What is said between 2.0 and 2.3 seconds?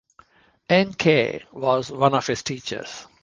of